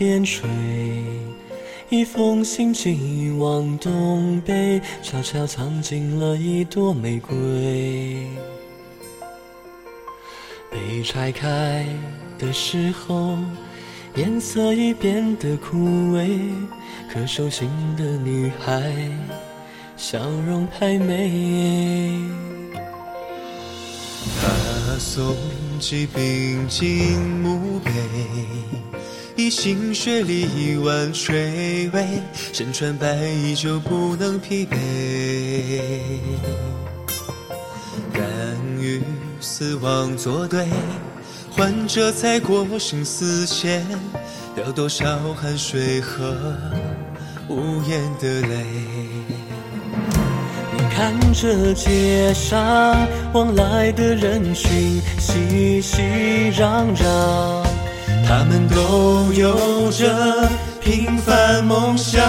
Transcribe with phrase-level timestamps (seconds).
[0.00, 0.48] 边吹，
[1.90, 8.26] 一封信寄往东北，悄悄藏进了一朵玫瑰。
[10.70, 11.84] 被拆开
[12.38, 13.36] 的时候，
[14.14, 15.76] 颜色已变得枯
[16.16, 16.50] 萎，
[17.12, 18.90] 可手心的女孩，
[19.98, 22.24] 笑容太美。
[24.40, 25.36] 他送
[25.78, 27.92] 寄冰进墓碑，
[29.50, 34.76] 心血力挽垂危，身穿白衣就不能疲惫。
[38.12, 38.22] 敢
[38.78, 39.02] 与
[39.40, 40.66] 死亡作对，
[41.50, 43.84] 患者才过生死前，
[44.54, 46.32] 掉多少汗水和
[47.48, 48.64] 无言的泪。
[50.72, 52.96] 你看着街上
[53.32, 57.66] 往来的人群，熙熙攘攘，
[58.30, 60.48] 他们都有着
[60.80, 62.22] 平凡梦想。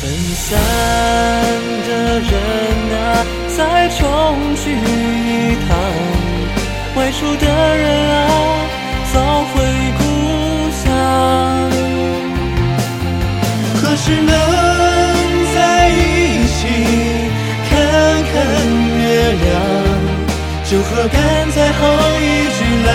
[0.00, 0.56] 分散
[1.88, 2.30] 的人
[2.94, 5.74] 啊，再重聚一趟；
[6.94, 8.16] 外出的人啊，
[9.12, 9.16] 早
[9.52, 9.54] 回
[9.98, 10.00] 故
[10.84, 10.86] 乡。
[13.82, 14.32] 可是能
[20.70, 21.88] 酒喝干最后
[22.20, 22.87] 一句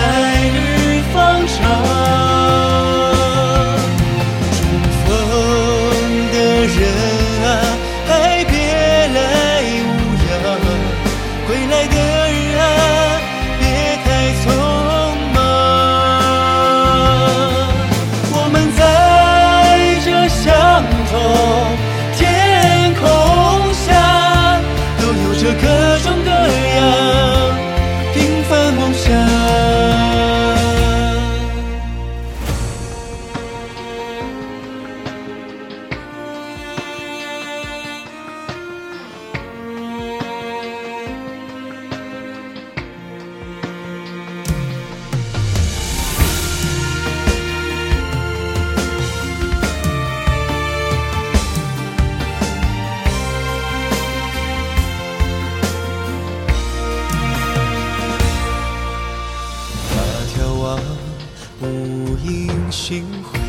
[62.94, 63.40] 垠星辉，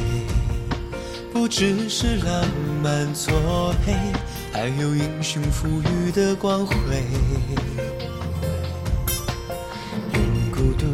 [1.32, 2.48] 不只是浪
[2.82, 3.94] 漫作配，
[4.52, 6.76] 还有英雄赋予的光辉。
[10.14, 10.88] 用孤独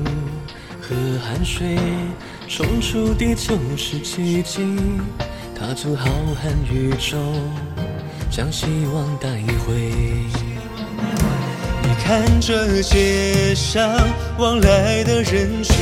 [0.82, 1.78] 和汗水
[2.50, 4.76] 冲出地球是奇迹，
[5.58, 7.18] 踏足浩瀚宇宙，
[8.30, 9.30] 将希望带
[9.66, 9.94] 回。
[12.12, 13.90] 看着街上
[14.38, 15.74] 往来的人群，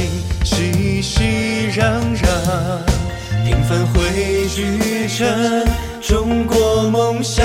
[0.44, 1.23] 熙熙
[1.72, 1.81] 攘
[2.16, 2.23] 攘，
[3.44, 5.66] 平凡汇聚成
[6.00, 7.44] 中国梦想。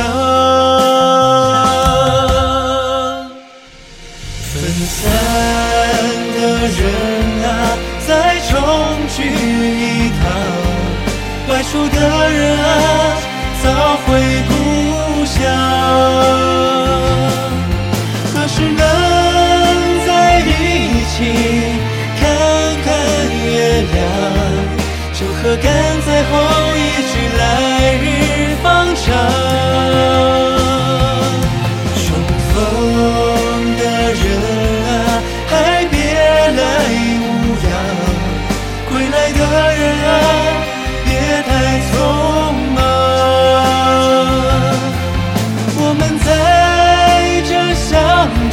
[25.57, 25.73] 赶
[26.07, 26.33] 在后
[26.77, 26.79] 一
[27.11, 27.43] 句来
[28.03, 28.05] 日
[28.63, 28.65] 方
[28.97, 29.05] 长。
[31.95, 32.07] 重
[32.51, 32.55] 逢
[33.77, 34.23] 的人
[34.85, 34.91] 啊，
[35.49, 35.53] 还
[35.87, 35.95] 别
[36.59, 36.63] 来
[37.21, 37.25] 无
[37.63, 37.67] 恙；
[38.89, 39.41] 归来的
[39.75, 40.11] 人啊，
[41.05, 41.09] 别
[41.47, 41.51] 太
[41.91, 41.93] 匆
[42.75, 42.77] 忙。
[45.77, 46.29] 我们在
[47.49, 47.89] 这相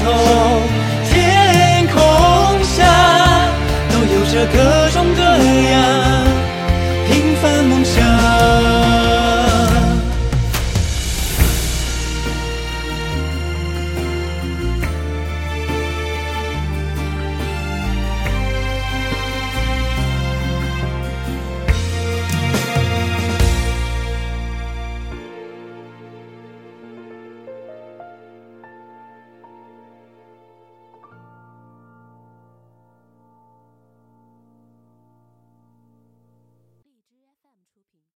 [0.04, 0.06] 同
[1.09, 1.12] 天
[1.88, 1.95] 空
[2.63, 2.80] 下，
[3.89, 4.57] 都有着歌。